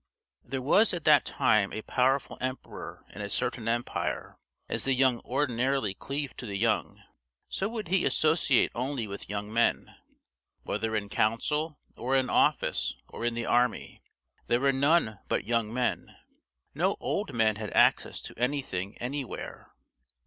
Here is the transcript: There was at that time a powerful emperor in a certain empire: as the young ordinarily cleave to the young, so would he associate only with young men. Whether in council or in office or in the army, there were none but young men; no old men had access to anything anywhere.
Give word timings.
There 0.43 0.63
was 0.63 0.95
at 0.95 1.03
that 1.05 1.25
time 1.25 1.71
a 1.71 1.83
powerful 1.83 2.39
emperor 2.41 3.05
in 3.13 3.21
a 3.21 3.29
certain 3.29 3.67
empire: 3.67 4.35
as 4.67 4.83
the 4.83 4.95
young 4.95 5.19
ordinarily 5.19 5.93
cleave 5.93 6.35
to 6.37 6.47
the 6.47 6.57
young, 6.57 7.03
so 7.49 7.69
would 7.69 7.89
he 7.89 8.03
associate 8.03 8.71
only 8.73 9.05
with 9.05 9.29
young 9.29 9.53
men. 9.53 9.93
Whether 10.63 10.95
in 10.95 11.07
council 11.07 11.77
or 11.95 12.15
in 12.17 12.31
office 12.31 12.95
or 13.09 13.23
in 13.23 13.35
the 13.35 13.45
army, 13.45 14.01
there 14.47 14.61
were 14.61 14.71
none 14.73 15.19
but 15.27 15.45
young 15.45 15.71
men; 15.71 16.17
no 16.73 16.97
old 16.99 17.31
men 17.35 17.57
had 17.57 17.71
access 17.73 18.23
to 18.23 18.33
anything 18.39 18.97
anywhere. 18.97 19.71